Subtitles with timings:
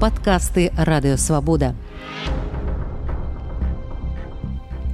[0.00, 1.74] падкасты радыёвабода.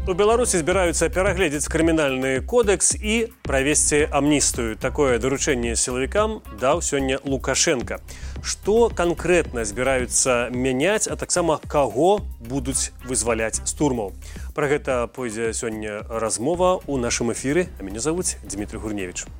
[0.02, 4.74] У Беларусі збіраюцца перагледзець крымінальны кодэкс і правесці амністыю.
[4.74, 8.02] Такое даручэнне сілавікам даў сёння Лукашенко.
[8.42, 14.10] Што канкрэтна збіраюцца мяняць, а таксама каго будуць вызваляць з турмаў.
[14.58, 19.30] Пра гэта пойдзе сёння размова ў нашым эфіры, а мяне завуць Дмітрий Гурневич.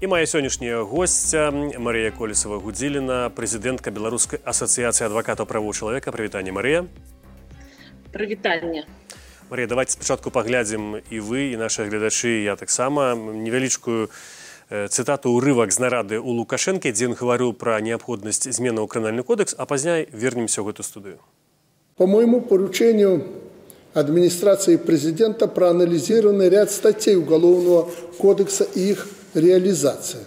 [0.00, 6.86] І моя сённяшняя госця Марія Колесава Гудзіліна, прэзідэнтка беларускай асацыяцыі адваката правоў чалавека, прывітанне Марыя.
[8.14, 8.86] Прывітанне.
[9.50, 14.06] Марія давайте спачатку паглядзім і вы і наши гледачы я таксама невялічкую
[14.70, 19.66] цытату урывак з нарады у лукашэнкі дзе ён гаварыў пра неабходнасць зменаў крымінальны кодекс а
[19.66, 21.18] пазняй вернемся ў гэту студыю
[21.96, 23.26] по моему поручению
[23.94, 30.22] администрации президента проанализированы ряд статей уголовного кодекса и их реализация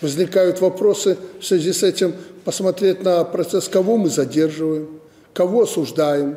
[0.00, 2.14] возникают вопросы в связи с этим
[2.44, 5.00] посмотреть на процесс кого мы задерживаем
[5.32, 6.36] кого осуждаем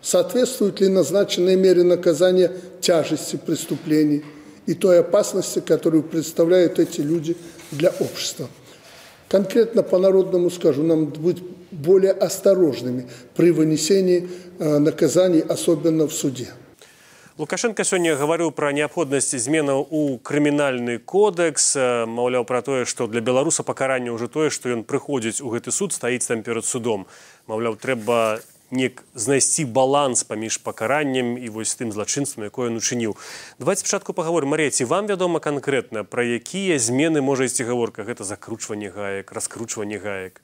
[0.00, 4.24] соответствуют ли назначенной мере наказания тяжести преступлений
[4.66, 7.36] и той опасности, которую представляют эти люди
[7.70, 8.48] для общества.
[9.28, 16.48] Конкретно по-народному скажу, нам быть более осторожными при вынесении э, наказаний, особенно в суде.
[17.42, 21.74] Лукашенко сёння гаварыў пра неабходнасць зменаў у крымінальны кодэкс
[22.06, 25.90] маўляў пра тое што для беларуса пакаранне ўжо тое што ён прыходзіць у гэты суд
[25.90, 27.02] стаіць там перад судом.
[27.50, 28.38] Маўляў трэба
[28.70, 33.18] неяк знайсці баланс паміж пакараннем і вось тым злачынствам якое ён учыніў.
[33.58, 34.54] Давайте спачатку паговорым.
[34.54, 38.06] Марыці вам вядома канкрэтна пра якія змены можа ісці гаворка?
[38.06, 40.38] Гэта закручванне гаек раскручванне гаек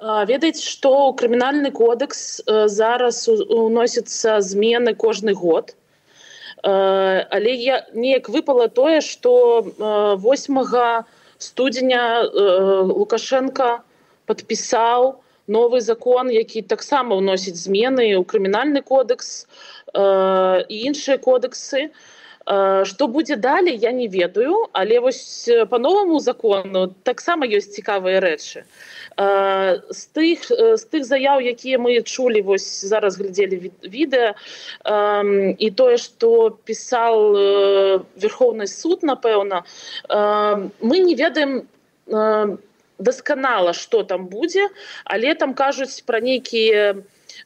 [0.00, 5.74] ведаць што ў крымінальны кодекс зараз уносіцца змены кожны год.
[6.62, 9.62] Але я неяк выпала тое што
[10.24, 11.04] 8
[11.38, 12.02] студзеня
[12.90, 13.80] лукашенко
[14.26, 19.46] подпісаў у новы закон які таксама ўносіць змены ў крымінальны кодекс
[19.94, 21.90] э, і іншыя кодексы.
[21.90, 22.15] что
[22.46, 28.64] э, будзе далей я не ведаю але вось по новому закону таксама ёсць цікавыя рэчы.
[29.16, 34.34] З э, тых з тых заяў якія мы чулі вось зараз глядзелі відэа
[35.58, 37.34] і тое что пісал
[38.16, 39.64] верховны суд напэўна
[40.80, 41.68] мы не ведаем
[42.98, 44.68] дасканала что там будзе
[45.04, 46.96] але там кажуць пра нейкія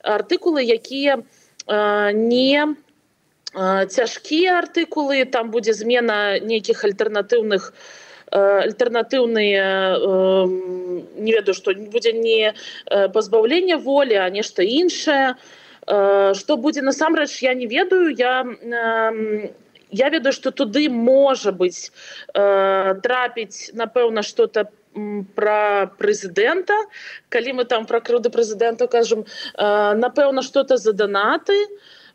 [0.02, 1.22] артыкулы якія
[1.66, 2.74] э, не э,
[3.54, 7.72] цяжкія артыкулы там будзе змена нейкіх альтэрнатыўных
[8.30, 9.66] альтэрнатыўныя
[9.98, 10.46] э,
[11.18, 12.54] не ведаю што будзе не
[12.86, 15.34] пазбаўлення волі а нешта іншае.
[15.90, 18.14] Што будзе насамрэч я не ведаю.
[18.14, 18.46] Я
[19.90, 21.90] я ведаю што туды можа быць
[22.30, 24.80] трапіць напэўна что-то по
[25.34, 26.74] про прэзідэнта.
[27.28, 29.24] Калі мы там пра крыўды прэзідэнту кажам
[29.56, 31.54] напэўна что-то за данаты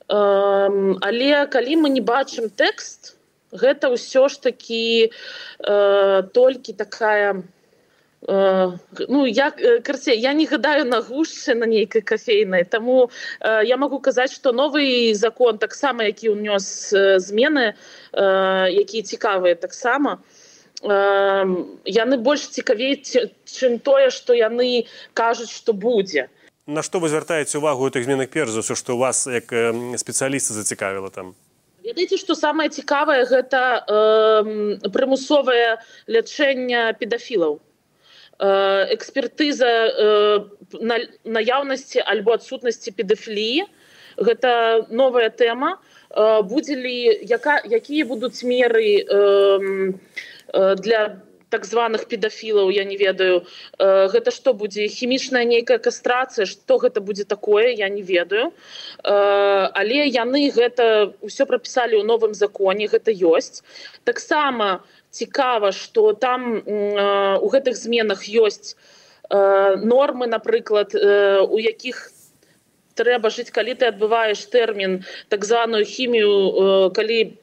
[0.07, 3.15] але калі мы не бачым тэкст
[3.51, 5.11] гэта ўсё ж такі
[6.33, 7.41] толькі такая
[8.25, 13.09] ну як карце я не гадаю на гушчы на нейкай кафейнай таму
[13.41, 17.73] я могу казаць что новый закон таксама які ўнёс змены
[18.13, 20.45] якія цікавыя таксама то
[20.85, 26.29] яны больш цікавей чым тое што яны кажуць што будзе
[26.67, 29.51] на што вы звяртаеце увагу тых зменах перш за ўсё што у вас як
[30.01, 31.35] спецыяліста зацікавіла там?
[31.85, 35.77] Ведаеце што самае цікавае гэта э, прымусовае
[36.09, 38.49] лячэнне педафілаў э,
[38.97, 40.39] экспертыза э,
[40.81, 43.69] на наяўнасці альбо адсутнасці педафіліі
[44.17, 45.77] гэта новая тэма.
[46.09, 49.93] Э, будзе ли яка якія будуць меры э,
[50.55, 51.21] Э, для
[51.55, 53.47] так званых педафілаў я не ведаю.
[53.79, 58.51] Э, гэта што будзе хімічная нейкая кастрацыя што гэта будзе такое я не ведаю.
[58.51, 63.63] Э, але яны гэта ўсё прапісалі ў новым законе гэта ёсць.
[64.03, 64.83] Таксама
[65.15, 68.75] цікава што там у гэтых зменах ёсць
[69.31, 72.11] нормы напрыклад у якіх
[72.99, 77.39] трэба жыць калі ты адбываеш тэрмін так званую хімію калі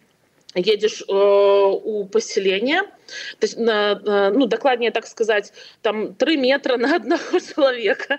[0.54, 2.06] едешь э, у
[3.40, 8.18] поселение на, на, ну докладнее так сказать там три метра на одного человека.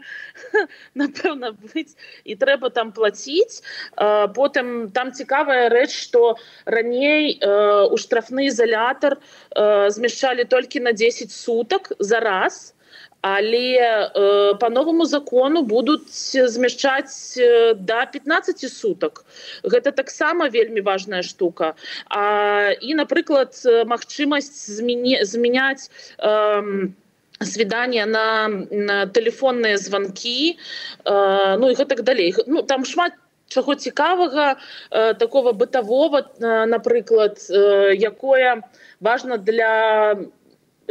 [0.94, 3.64] Напэўна быть и трэба там платить.
[3.98, 9.20] Э, потым там цікавая рэч что раней у штрафны изолятор
[9.56, 12.74] э, змяшчалі толькі на 10 суток за раз.
[12.74, 12.83] то
[13.24, 19.24] але э, по новому закону будуць змяшчаць э, до 15 суток
[19.64, 21.74] гэта таксама вельмі важная штука.
[22.10, 23.56] А, і напрыклад
[23.88, 25.88] магчымасць змяне змяняць
[26.20, 26.92] э,
[27.40, 30.60] свидания на, на телефонные звонки
[31.06, 32.36] э, ну и гэтак далей.
[32.46, 33.14] Ну там шмат
[33.48, 34.58] чаго цікавага
[34.92, 38.64] э, такого бытового э, напрыклад э, якое
[39.00, 40.18] важно для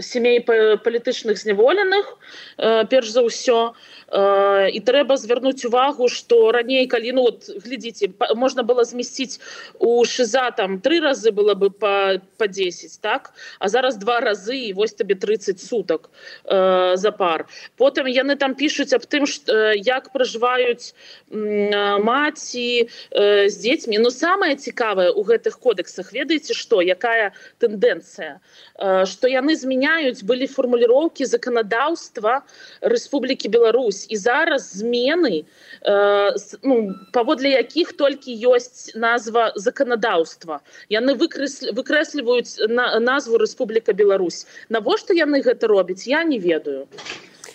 [0.00, 2.19] семей палітычных зняволеных
[2.56, 3.75] э, перш за ўсё.
[4.09, 9.41] Э, і трэба звярнуць увагу что раней калі ну вот глядзіце можна было змясціць
[9.79, 13.33] у шиза там три разы было бы по по 10 так?
[13.59, 16.11] А зараз два разы і вось табе 30 суток
[16.44, 17.47] э, за пар.
[17.77, 20.93] Потым яны там пишутць аб тым что э, як пражываюць
[21.31, 23.99] э, маці э, з дзецьмі.
[23.99, 28.41] Но самое цікавае у гэтых кодексах ведаеце что якая тэндэнцыя?
[28.77, 32.43] Э, что яны змяняюць змяняюць былі фармуліроўкі заканадаўства
[32.82, 34.06] Рэспублікі Беларусь.
[34.08, 35.43] І зараз змены
[35.82, 36.31] э,
[36.62, 44.46] ну, паводле якіх толькі ёсць назва заканадаўства яны выкрэсліваюць на назву Рэспубліка Беларусь.
[44.69, 46.87] Навошта яны гэта робяць я не ведаю.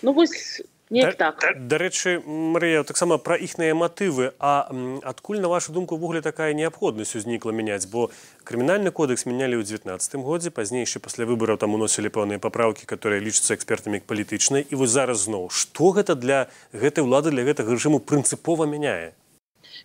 [0.02, 1.68] Ну вось да, так.
[1.68, 4.32] дарэчы Марыя таксама пра іхныя матывы.
[4.38, 4.68] А
[5.04, 7.84] адкуль на вашу думку ввогуле такая неабходнасць узнікла мяняць?
[7.86, 8.10] Бо
[8.48, 13.54] крымінальны кодекс мянялі ў 19 годзе пазнейшы пасля выбараў там уносілі пэўныя папраўкі которые лічацца
[13.54, 14.64] экспертамі палітычнай.
[14.64, 19.12] І вось зараз зноў што гэта для гэтай улады для гэтага рэжыму прынцыпова мяняе?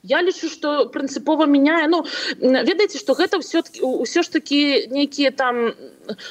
[0.04, 1.88] Я лічу что прынцыпова мяняе.
[1.88, 2.06] Ну
[2.40, 5.76] ведаеце что гэта все-таки ўсё ж таки нейкія там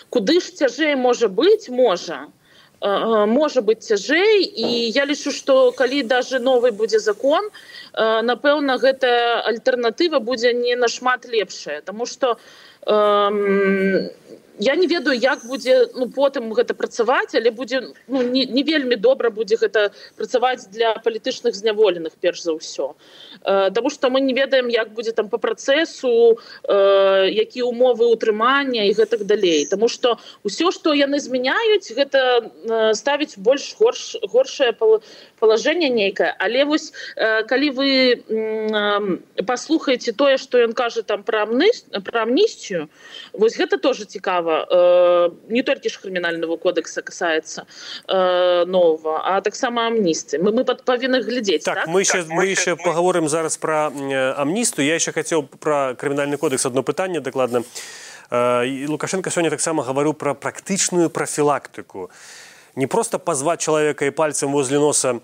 [0.08, 2.32] куды ж цяжэй можа быть можа
[2.82, 7.50] можа быть цяжэй і я лічу что калі даже новый будзе закон
[7.94, 12.38] напэўна гэтая альтэрнатыва будзе не нашмат лепшая тому что
[14.62, 18.96] я не ведаю як будзе ну потым гэта працаваць але будзе ну, не, не вельмі
[18.96, 22.94] добра будзе гэта працаваць для палітычных зняволеных перш за ўсё.
[23.42, 28.94] Таму что мы не ведаем як будзе там по працэсу э, якія умовы утрымання і
[28.94, 29.66] гэтак далей.
[29.66, 34.72] Таму что ўсё что яны змяняюць гэта э, ставіць больш горш горшае
[35.38, 36.34] положение нейкае.
[36.38, 42.22] Але вось э, калі вы э, послухаеце тое что ён кажа там про амныс про
[42.22, 42.88] амністию
[43.32, 47.66] вось гэта тоже цікава э, не толькі ж крымінального кодекса касается
[48.08, 51.86] э, нового а таксама амністы мы мы павінны глядзець так, так?
[51.86, 52.84] мы еще так, мы еще мы...
[52.84, 53.92] поговорим зараз про
[54.36, 57.62] амністу я еще хотел про крымінальный кодекс одно пытанне дакладна
[58.30, 62.10] э, лукашенко сёння таксама гаварыў про практычную профілактыку
[62.76, 65.20] не просто позвать человека и пальцем возле носа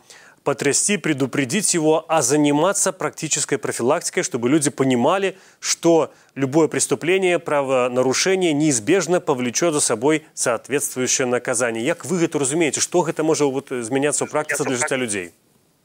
[0.48, 9.20] потрясти, предупредить его, а заниматься практической профилактикой, чтобы люди понимали, что любое преступление, правонарушение неизбежно
[9.20, 11.94] повлечет за собой соответствующее наказание.
[11.94, 12.80] Как вы это разумеете?
[12.80, 15.32] Что это может вот изменяться в практике для життя людей?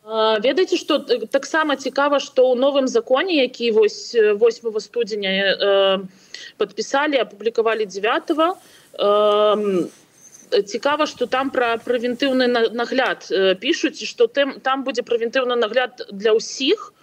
[0.05, 5.99] ведаеце что таксама цікава что ў новым законе які вось 8 студзеня э,
[6.57, 8.31] подпісалі апублікавалі 9
[8.99, 9.87] э,
[10.61, 13.27] цікава что там про прэвентыўны нагляд
[13.59, 16.93] пишутць что там там будзе прэвентыўны нагляд для ўсіх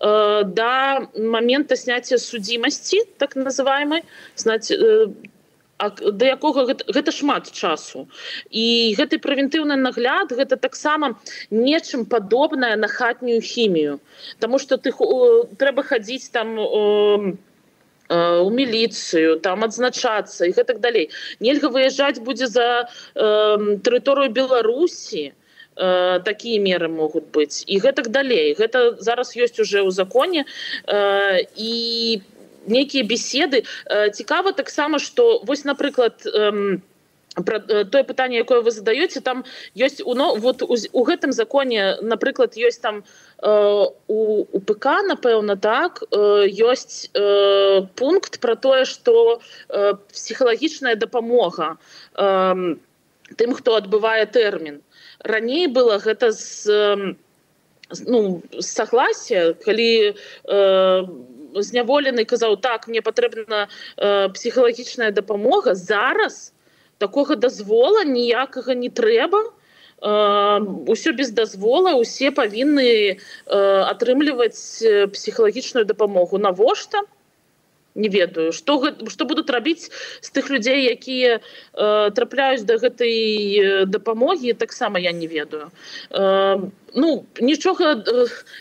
[0.00, 4.02] э, до момента снятия судимасці так называемой
[4.36, 5.06] знать э,
[5.78, 8.06] да якога гэта, гэта шмат часу.
[8.50, 11.18] І гэты прэвентыўны нагляд гэта таксама
[11.50, 13.98] нечым падобная на хатнюю хімію.
[14.38, 14.94] Таму что ты
[15.58, 17.53] трэба хадзіць там у Э,
[18.08, 21.08] у міліцыю там адзначацца і гэтак далей
[21.40, 28.52] нельга выязджаць будзе за э, тэрыторыю беларусі э, такія меры могуць быць і гэтак далей
[28.60, 30.44] гэта зараз ёсць уже ў законе.
[30.84, 32.20] Э, і
[32.66, 33.64] нейкія беседы.
[33.86, 36.78] Э, цікава таксама что вось напрыклад э,
[37.42, 41.32] про э, тое пытанне якое вы задаете там ёсць у но вот у, у гэтым
[41.32, 43.04] законе напрыклад ёсць там
[43.42, 51.78] э, у упК напэўна так э, ёсць э, пункт про тое что э, псіхалагічная дапамога
[52.14, 52.76] э,
[53.36, 54.80] тым хто адбывае тэрмін.
[55.18, 57.14] Раней было гэта з э,
[58.06, 61.06] ну согласия калі э,
[61.54, 66.53] зняволены казаў так мне патрэбна э, псіхалагічная дапамога зараз то
[66.98, 69.42] такога дазвола ніякага не трэба.
[70.04, 73.16] Ўсё без дазвола усе павінны
[73.48, 74.84] атрымліваць
[75.14, 76.38] псіхалагічную дапамогу.
[76.38, 77.06] Навошта?
[77.94, 78.52] Не ведаю.
[78.52, 79.88] Что что будуць рабіць
[80.20, 81.40] з тых людзей якія
[81.72, 85.70] трапляюць да гэтай дапамогі таксама я не ведаю.
[86.10, 88.02] Ну нічога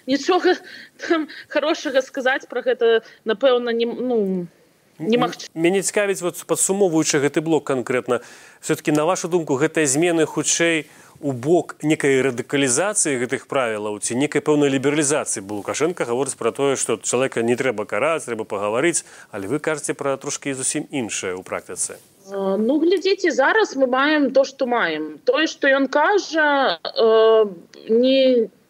[0.07, 0.55] нічога
[1.49, 4.62] хорошага сказаць про гэта напэўна не ну не
[5.09, 8.21] немагчыма мяне цікавіць вот падсумоўваючы гэты блок канкрэтна.
[8.61, 10.87] Все-таки на вашу думку гэтыя змены хутчэй
[11.23, 15.43] у бок некай радыкалізацыі гэтых правілаў ці некай пэўнай лібералізацыі?
[15.43, 19.93] Бо лукашенко гаворыць пра тое што чалавека не трэба караць трэба пагаварыць але вы кажаце
[19.93, 22.01] пра трошкі зусім іншае ў практыцы.
[22.31, 25.19] Ну глядзіце зараз мы маем то што маем.
[25.23, 27.45] Тое што ён кажа э,
[27.87, 28.62] не Ну,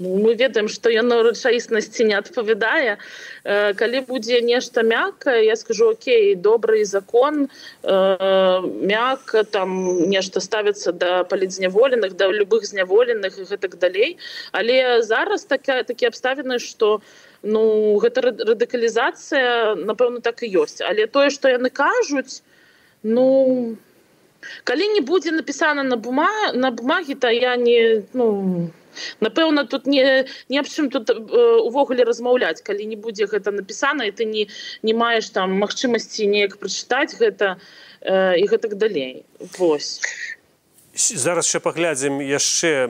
[0.00, 2.96] мы ведаем што яно рэчаіснасці не адпавядае.
[3.44, 7.48] Э, калі будзе нешта мяккае я скажу Окей добрый закон
[7.82, 14.16] э, мякка там нешта ставіцца да палідзняволеных да любых зняволеных і гэтак далей.
[14.52, 17.00] Але зараз такая такі абставіны што
[17.42, 20.80] ну гэта радыкалізацыя напэўна так і ёсць.
[20.80, 22.42] Але тое што яны кажуць
[23.02, 23.76] ну
[24.64, 28.79] калі не будзе напісана на бума на бумагі то я не ну не
[29.20, 32.62] напэўна тут не не аб чым тут увогуле размаўляць.
[32.62, 34.48] Калі не будзе гэта напісана і ты не
[34.82, 37.56] не маеш там магчымасці неяк прачытаць гэта
[38.00, 39.24] э, і гэтак далей.
[39.58, 40.00] Восьось
[40.94, 42.88] зараз яшчэ паглядзім яшчэ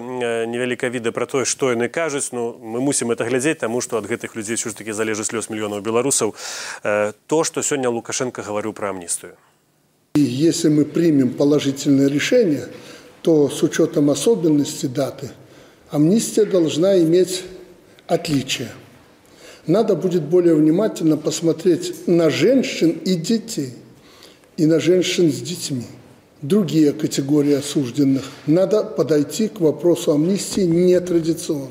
[0.49, 2.33] невяліка відэа пра тое што яны кажуць.
[2.33, 5.50] Ну мы мусім это глядзець таму што ад гэтых людзей ўсё ж таки залежыць лёс
[5.52, 6.35] мільёнаў беларусаў.
[6.83, 9.37] Э, то што сёння лукашенко гаварыў пра амністыю.
[10.16, 12.66] Если мы примем положительное решение
[13.23, 15.30] то с учетом особенности даты
[15.90, 17.44] амнистия должна иметь
[18.06, 18.68] отличие.
[19.66, 23.75] Надо будет более внимательно посмотреть на женщин и детей,
[24.56, 25.85] и на женщин с детьми.
[26.42, 28.25] Другие категории осужденных.
[28.47, 31.68] Надо подойти к вопросу амнистии нетрадиционно.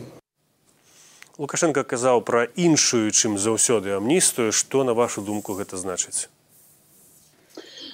[1.39, 6.27] Лукашенко казаў пра іншую, чым заўсёды амністыю, што на вашу думку гэта значыць.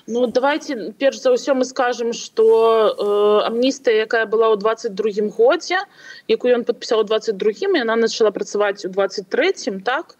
[0.08, 2.46] Ну давайте перш за ўсё мы скажем что
[2.94, 5.82] э, амністыя якая была ў 22 годзе
[6.30, 10.14] якую ён подпісаў 22 яна начала працаваць у 23 так?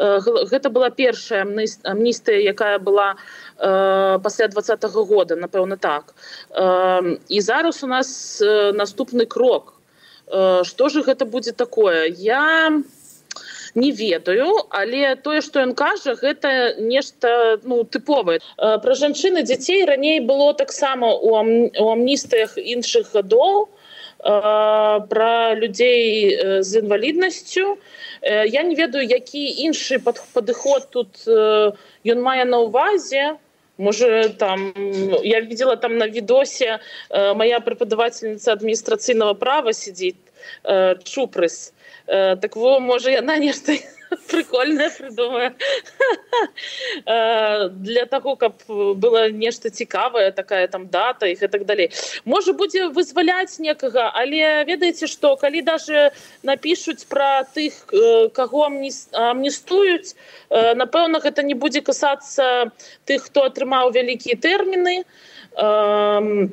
[0.00, 3.16] Э, гэта была першая амністыя якая была
[3.60, 6.14] э, пасля двадцатого года напэўна так.
[6.56, 9.74] Э, і зараз у нас э, наступны крок.
[10.32, 12.08] Э, что же гэта будзе такое?
[12.08, 12.72] Я
[13.76, 18.40] не ведаю але тое что ён кажа гэта нешта ну тыповае.
[18.56, 23.68] Про жанчыны дзяцей раней было таксама у у амністыях іншых гадоў
[24.18, 27.78] про людзей з інваліднасцю.
[28.22, 33.36] Я не ведаю які іншы падыход тут ён мае на увазе
[33.78, 34.72] Може там
[35.22, 36.80] я видела там на відосе
[37.10, 40.16] э, моя преподавательница адміністрацыйного права сидит
[41.04, 41.72] чупрыс
[42.06, 43.74] так во можа яна нешта
[44.30, 45.54] прикольная придумаю.
[47.06, 51.90] Э, для того каб было нешта цікавая такая там дата их и так далей.
[52.24, 56.12] Можа будзе вызваляць некага але ведаеце что калі даже
[56.42, 60.14] напишуць про тых э, кого амністуюць
[60.50, 62.70] напэўна гэта не будзе касацца
[63.06, 65.04] тых хто атрымаў вялікія тэрміны.
[65.56, 66.50] То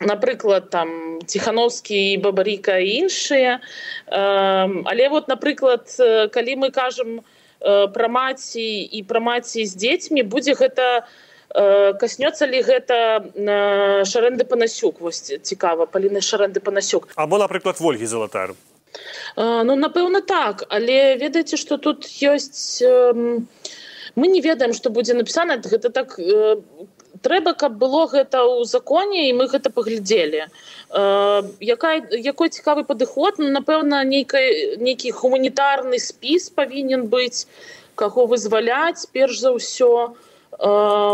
[0.00, 3.60] напрыклад там ціхановскі бабарыка і іншыя.
[4.06, 5.90] Але вот напрыклад
[6.30, 7.20] калі мы кажам
[7.58, 11.02] пра маці і пра маці з дзецьмі будзе гэта
[11.98, 13.24] каснёцца ли гэта
[14.06, 15.00] шарэнды панасюк?
[15.00, 17.08] Вось цікава паліны шарэнды панасюк.
[17.16, 18.54] Або напрыклад ольгі залатар.
[19.36, 20.64] Ну напэўна так.
[20.68, 22.82] Але ведаеце что тут ёсць
[24.14, 25.58] мы не ведаем что будзе напісана.
[25.58, 26.18] Гэта так
[27.22, 30.46] трэба каб было гэта ў законе і мы гэта паглядзелі.
[30.46, 37.46] Э, якая якой цікавы падыход ну, напэўна нейкай нейкі гуманітарны спіс павінен быць
[37.94, 40.14] каго вызваляць перш за ўсё.
[40.58, 40.68] Э,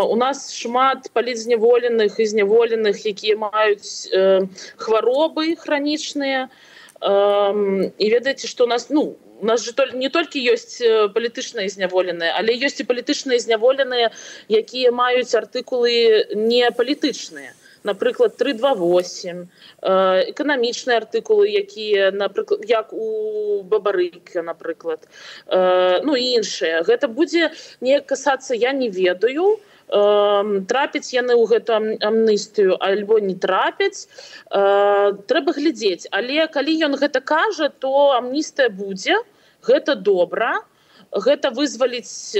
[0.05, 4.47] у нас шмат палізняволеных і зняволеных якія маюць э,
[4.77, 6.49] хваробы хранічныя.
[6.49, 6.73] э,
[7.03, 12.33] і ведаеце што у нас ну у нас же не толькі ёсць э, палітычныя зняволеныя
[12.39, 14.11] але ёсць і палітычныя зняволеныя
[14.49, 17.53] якія маюць артыкулы не палітычныя
[17.85, 19.45] напрыклад 328
[19.83, 25.05] эканамічныя артыкулы якія напрыклад як у бабарыка напрыклад.
[25.47, 26.81] Э, ну іншыя.
[26.83, 29.61] Гэта будзе не касацца я не ведаю.
[29.61, 31.71] то трапіць яны ў гэту
[32.03, 34.11] амністыю альбо не трапяць
[34.51, 36.11] трэба глядзець.
[36.11, 39.23] Але калі ён гэта кажа то амністыя будзе
[39.63, 40.67] гэта добра.
[41.15, 42.35] Гэта вызваліць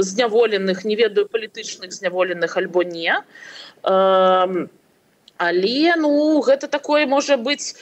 [0.00, 3.12] зняволеных не ведаю палітычных зняволеных альбо не
[5.40, 7.72] але ну гэта такое можа быць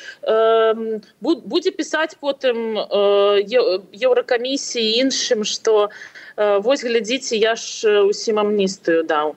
[1.20, 5.90] будзе пісаць потым еўракамісіі іншым што у
[6.38, 9.34] Э, вось глядзіце я ж усім амністыю даў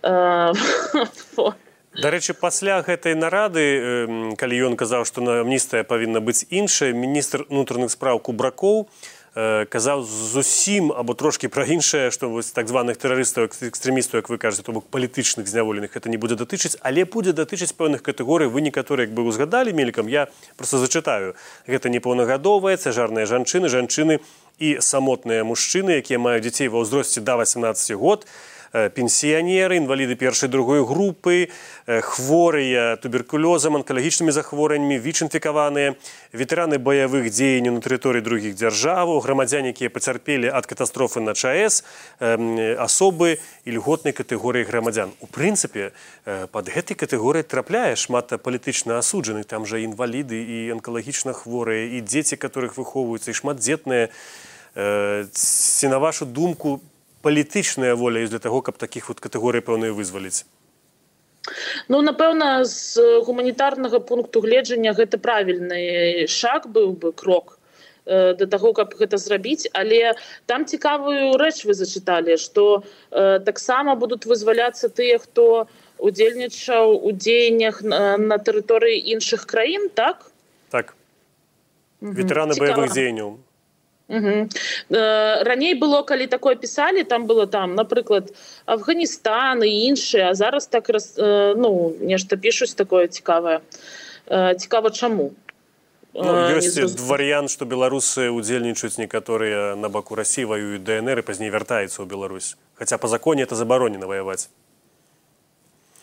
[2.04, 3.64] дарэчы пасля гэтай нарады
[4.40, 8.88] калі ён казаў што на амністыя павінна быць іншая міністр унутраных спраў кубракоў
[9.34, 14.62] казаў зусім або трошки пра іншае што вось так званых тэрарыстаў экстрэмістаў як вы кажаце
[14.62, 19.04] то бок палітычных зняволеных это не будзе датычыць але будзе датычыць пэўных катэгорый вы некаторы
[19.04, 21.34] як бы узгадалі мелькам я просто зачытаю
[21.66, 24.20] гэта непаўнагадовая цяжарныя жанчыны жанчыны
[24.58, 28.26] і самотныя мужчыны якія маюць дзяцей ва ўзросце да 18 год
[28.72, 31.48] пенсіянеры інваліды першай другой групы
[31.86, 35.96] хворыя туберкулёзам анкалагічнымі захворваннямі віч-інфікаваныя
[36.32, 41.84] ветэраны баявых дзеянняў на тэрыторыі другіх дзяржаваў грамадзяне якія пацярпелі ад катастрофы на чаэс
[42.20, 45.92] асобы і льготнай катэгорыі грамадзян у прынцыпе
[46.24, 52.36] под гэтай катэгорыяй трапляе шмат палітычна асуджаны там жа інваліды і анкалагічна хворыя і дзеці
[52.36, 54.12] которых выхоўваюцца і шматдзетныя
[55.32, 56.80] ці на вашу думку
[57.22, 60.44] палітычная воля ёсць для таго каб такіх вот катэгорый пэўныя вызваліць
[61.88, 67.56] Ну напэўна з гуманітарнага пункту гледжання гэта правільны шаг быў бы крок
[68.08, 69.68] да таго каб гэта зрабіць.
[69.76, 70.14] Але
[70.46, 77.82] там цікавую рэч вы зачыталі што э, таксама будуць вызваляцца тыя хто удзельнічаў у дзеяннях
[77.82, 80.30] на, на тэрыторыі іншых краін так?
[80.70, 80.96] Так.
[82.00, 83.36] Ветэраны баявых дзеянняў
[84.08, 84.48] Угу.
[85.44, 88.32] раней было калі такое пісалі там было там напрыклад
[88.64, 93.60] афганістан і іншыя а зараз так раз ну нешта пішуць такое цікавае.
[94.56, 95.32] Цікава чаму?
[96.14, 102.00] Ну, ёсць варыянт што беларусы удзельнічаюць некаторыя на баку рассі ваююць днр і пазней вяртаецца
[102.00, 102.56] ў Беларусь.
[102.80, 104.48] Хаця па законе это забаронена ваяваць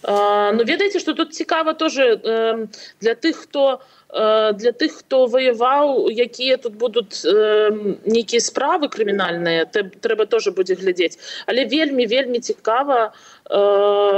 [0.07, 2.67] ну ведаеце што тут цікава тоже э,
[3.01, 7.71] для тых хто э, для тых хто ваяваў якія тут будуць э,
[8.05, 11.17] нейкія справы крымінальныя трэба тоже будзе глядзець.
[11.47, 13.13] Але вельмі вельмі цікава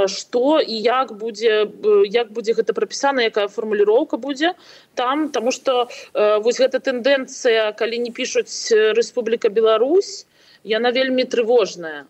[0.08, 1.68] што і як будзе
[2.08, 4.52] як будзе гэта прапісана якая фармуліроўка будзе
[4.94, 10.26] там тому что вось гэта тэндэнцыя калі не пішуць Рэспубліка Беларусь
[10.64, 12.08] яна вельмі трывожная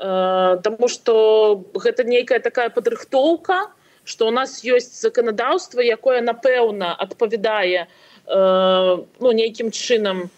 [0.00, 1.14] Таму што
[1.76, 3.68] гэта нейкая такая падрыхтоўка,
[4.08, 7.84] што ў нас ёсць заканадаўства, якое напэўна адпавядае
[8.26, 10.30] ну, нейкім чынам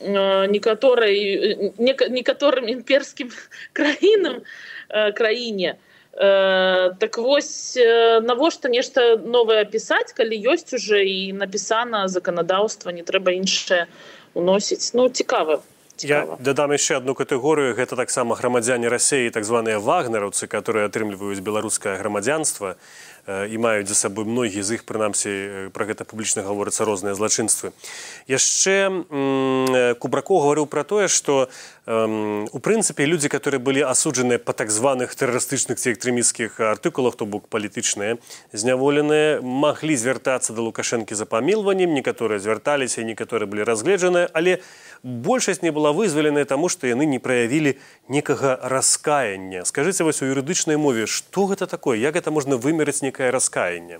[0.00, 3.34] некаторай некаторым імперскім
[3.72, 4.42] краінам
[4.88, 5.76] краіне.
[6.14, 7.78] Так вось
[8.22, 13.86] навошта нешта новае пісаць, калі ёсць уже і напісана заканадаўства, не трэба іншае
[14.34, 14.94] уносіць.
[14.94, 15.62] Ну цікава.
[16.02, 17.74] Я дадам яшчэ одну катэгорыю.
[17.76, 22.76] Гэта таксама грамадзяне рассеі так званыя вагнераўцы которые атрымліваюць беларускае грамадзянства
[23.28, 27.72] і маюць за сабой многія з іх прынамсі пра гэта публічна гаворыцца розныя злачынствы.
[28.26, 29.04] Яшчэ
[30.00, 31.48] кубрако гаварыў пра тое што
[31.90, 37.48] у прынцыпе людзі которые былі асуджаныя па так званых тэрарыстычных ці экстрэміскіх артыкулах то бок
[37.50, 38.18] палітычныя
[38.54, 44.62] зняволеныя маглі звяртацца да лукашэнкі за памілваннем некаторыя звярталіся некаторыя былі разгледжаныя але
[45.02, 47.74] большасць не была вызваленая таму што яны не праявілі
[48.06, 51.98] некага раскаяння скажыце вось у юрыдычнай мове што гэта такое?
[51.98, 53.98] Як гэта можна вымерыць некае раскаянне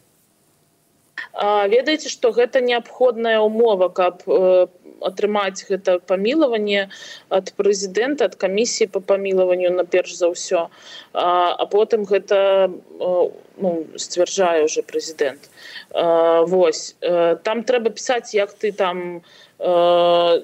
[1.40, 4.66] ведаеце што гэта неабходная умова каб э,
[5.00, 6.88] атрымаць гэта памілаванне
[7.28, 10.68] ад прэзідэнта ад камісіі по памілаванню на перш за ўсё
[11.12, 15.50] а, а потым гэта э, ну, сцвярджае уже прэзідэнт
[15.90, 19.22] восьось э, там трэба пісаць як ты там
[19.58, 20.42] э,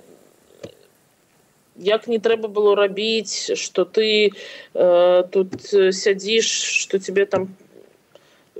[1.76, 4.32] як не трэба было рабіць что ты
[4.74, 6.46] э, тут сядзіш
[6.82, 7.54] что тебе там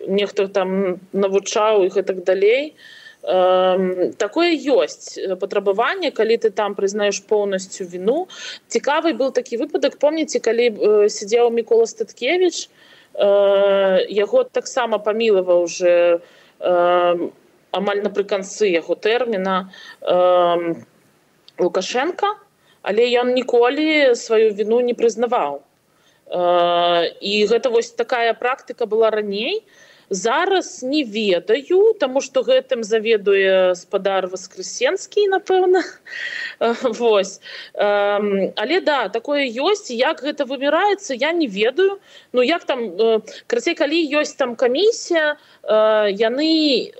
[0.07, 2.75] нехто там навучаў і так далей
[3.27, 8.29] э, такое ёсць патрабаванне калі ты там прызнаеш поўнасцю віну.
[8.69, 9.99] Цікавы был такі выпадак.
[9.99, 12.71] Помніце калі э, сядзеў мікола статкевич
[13.15, 16.21] э, яго таксама памілава уже
[16.61, 17.31] э,
[17.71, 20.75] амаль напрыканцы яго тэрміна э,
[21.59, 22.37] лукашенко
[22.87, 25.59] але ён ніколі сваю віну не прызнаваў.
[26.31, 29.67] І гэта вось такая практыка была раней
[30.11, 35.83] зараз не ведаю тому что гэтым заведуе спадар воскресенскі напэўна.
[36.83, 37.41] Вось.
[37.75, 41.99] Але да такое ёсць як гэта выбіраецца я не ведаю.
[42.33, 42.95] Ну як там
[43.47, 46.93] крацей калі ёсць там камісія яны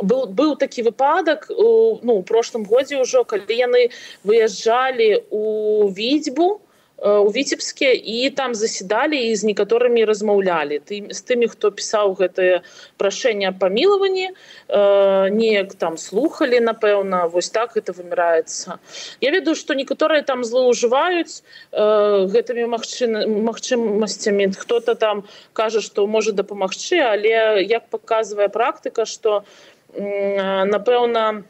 [0.00, 3.90] был быў такі выпадак ну у прошлым годзе ўжо калі яны
[4.24, 6.61] выязджалі у відзьбу
[7.02, 12.62] у віцебске і там заседалі і з некаторымі размаўлялі ты з тымі хто пісаў гэтае
[12.96, 18.78] прашэнне памілаванні э, неяк там слухали напэўна вось так гэта выміраецца
[19.20, 24.54] я ведаю что некаторыя там злоўжываюць э, гэтымі магчыны магчымасцямі.
[24.54, 29.42] Хто-то там кажа что можа дапамагчы але як показывае практыка что
[29.90, 31.42] э, напэўна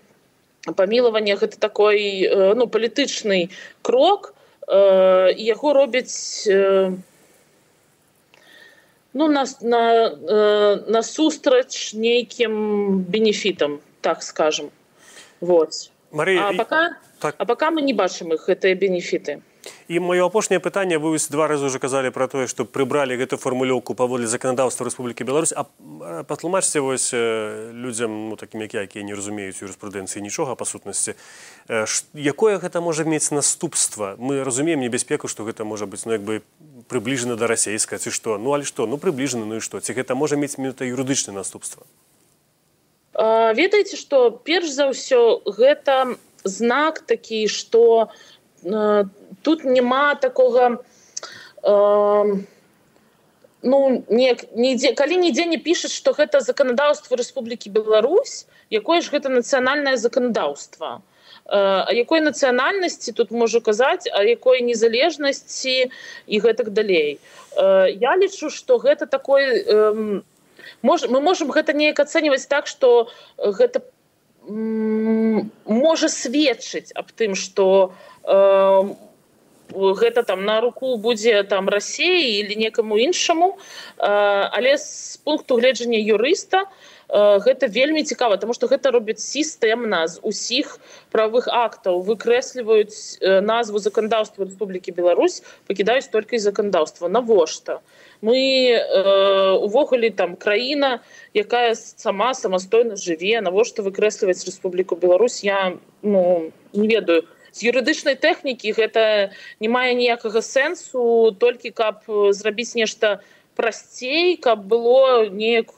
[0.65, 3.51] памілаванне гэта такой э, ну палітычны
[3.83, 4.42] крок то
[4.73, 6.97] Э, яго робяць э,
[9.13, 14.71] ну нас на э, насустрач нейкім бенефітам так скажем.
[15.41, 15.91] Вот.
[16.11, 17.35] Мария, а пока так.
[17.37, 19.43] а пока мы не бачым их гэтыя бенефіты
[19.89, 23.95] і маё апошняе пытанне вы два разы уже казалі про тое што прыбралі гэту фармулёўку
[23.95, 25.53] паводле заканадаўства Рэспублікі Беларусь.
[25.53, 25.67] А
[26.25, 31.15] патлумачце вось людзям ну такім як я якія не разумеюць юрыспрудэнцыі нічога па сутнасці
[32.15, 34.17] якое гэта можа мець наступства?
[34.19, 36.43] Мы разумеем небяспеку што гэта можа быць ну як бы
[36.89, 38.39] прыбліжана да расейска ці што?
[38.39, 38.87] Ну але што?
[38.87, 39.81] Ну прыбліжана ну і што?
[39.81, 41.83] Ці гэта можа мець менавіта юрыдычнае наступства?
[43.15, 48.09] Ведаеце што перш за ўсё гэта знак такі што
[48.65, 49.05] э,
[49.43, 50.79] тут няма такога
[51.63, 52.25] э,
[53.63, 59.29] ну не нідзе калі нідзе не пішуць што гэта заканадаўства Рэспублікі Беларусь якое ж гэта
[59.29, 61.03] нацыянальнае заканадаўства.
[61.47, 65.91] А якой нацыянальнасці тут можа казаць а якой незалежнасці
[66.27, 67.19] і гэтак далей.
[67.57, 70.23] Я лічу што гэта такой
[70.83, 73.83] мож, мы можемм гэта неяк ацэньваць так што гэта
[74.47, 77.93] можа сведчыць аб тым што
[78.25, 79.12] у
[79.75, 83.59] гэта там на руку будзе там рассеі или некаму іншаму.
[83.99, 86.65] Але з пункту гледжання юрыста
[87.13, 90.81] гэта вельмі цікава тому что гэта робіць сістэмна з усіх
[91.13, 92.01] правых актаў.
[92.01, 97.81] Выкрэсліваюць назву заканадаўства Рэспублікі Беларусь пакідаюць толькі заканадаўства навошта?
[98.23, 98.81] Мы
[99.61, 101.01] увогуле там краіна
[101.35, 103.41] якая сама самастойна жыве.
[103.45, 105.45] Навошта выкрэсліваць Рэспубліку Беларусь?
[105.45, 112.75] Я ну не ведаю з юрыдычнай тэхнікі гэта не мае ніякага сэнсу толькі каб зрабіць
[112.75, 113.21] нешта
[113.55, 115.73] прасцей каб было неяк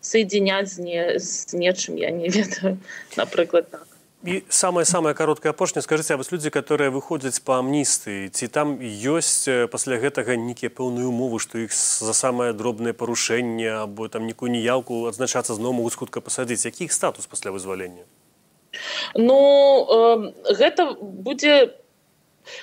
[0.00, 2.78] соединяць не з нечым я не ведаю
[3.16, 3.86] напрыклад так.
[4.24, 9.50] І самая самая кароткая апошня скажите вось людзі которые выходзяць по амністы ці там ёсць
[9.68, 15.10] пасля гэтага нейкія пэўныя умовы што іх за самае дробнае парушэнне або там нікую ніяўку
[15.10, 16.64] адзначацца зноў могуць хутка пасадзіць?
[16.70, 18.06] Якіх статус пасля вызвалення
[19.14, 19.38] Ну
[19.88, 21.74] э, гэта будзе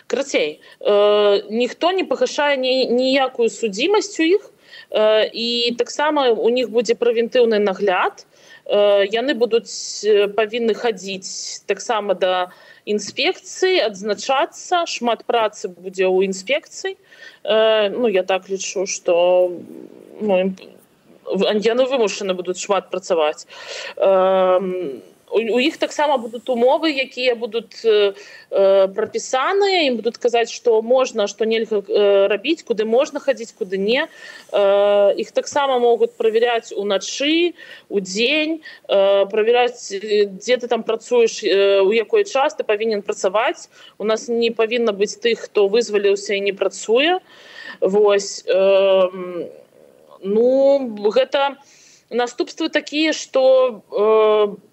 [0.07, 0.61] крацей.
[0.79, 4.51] Э, ніхто не пагашае ніякую судзімасць у іх
[4.91, 8.25] э, і таксама у них будзе прэвентыўны нагляд.
[8.65, 12.51] Э, яны будуць павінны хадзіць таксама да
[12.85, 16.97] інспекцыі, адзначацца, шмат працы будзе ў інспекцыі.
[17.43, 19.49] Э, ну я так лічу, што
[20.21, 20.53] ну,
[21.65, 23.45] яны вымушаны будуць шмат працаваць.
[23.97, 24.59] Э,
[25.31, 28.13] у іх таксама будуць умовы якія будуць э,
[28.49, 29.85] прапісаныя.
[29.85, 34.07] Ім будуць казаць што можна што нельга э, рабіць куды можна хадзіць куды не.
[34.51, 37.53] Э, іх таксама могуць правяряць уначы
[37.89, 38.61] у дзень.
[38.89, 43.69] Э, правяраць дзе ты там працуеш э, у якой час ты павінен працаваць.
[43.97, 47.19] У нас не павінна быць тых хто вызваліўся і не працуе.
[47.81, 49.09] Восьось э,
[50.21, 50.49] ну
[51.13, 51.61] гэта
[52.09, 54.68] наступствы такія што у э,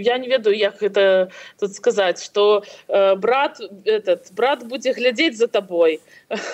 [0.00, 5.46] я не ведаю як это тут сказаць что э, брат этот брат будзе глядзець за
[5.46, 6.00] табой.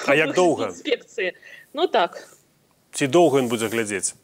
[0.07, 0.69] А як доўга?
[0.69, 1.33] Інспекцыі.
[1.73, 2.29] Ну так.
[2.93, 4.15] Ці доўга ён будзе глядзець?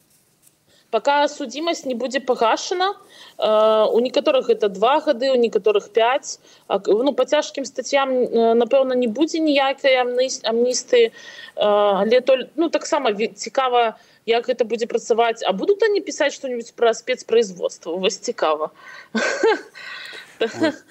[0.93, 6.81] Пока судзімасць не будзе пагашана э, у некаторых это два гады у некаторых 5 а,
[6.87, 11.11] ну по цяжкім статьям э, напэўна не будзе ніякай амністы э,
[11.57, 16.75] але толь ну таксама цікава у як гэта будзе працаваць а будут они пісаць что-нибудь
[16.75, 18.71] про спецпроизводство вас цікава.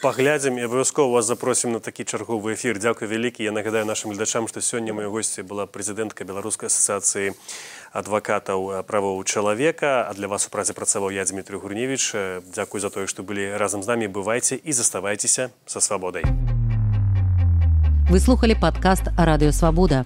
[0.01, 3.43] Паглядзім і абавязкова вас запросім на такі чарговы эфир дзякуй вялікі.
[3.43, 7.35] Я нагадаю нашим гледачам што сёння маёй госці была прэзідэнтка беларускай асацыяцыі
[7.91, 12.15] адвакатаў правоў чалавека а для вас у празе працаваў я дмітрий гурневич
[12.47, 14.07] дзякуй за тое што былі разам з намі.
[14.07, 16.23] Бывайце і заставайцеся са свабодай.
[18.11, 20.05] Вы слухали подкаст радыёвабода